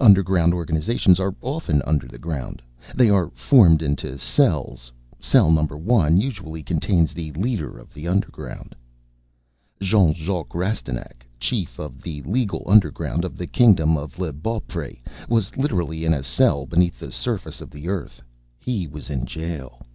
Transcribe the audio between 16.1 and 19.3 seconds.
a cell beneath the surface of the earth. He was in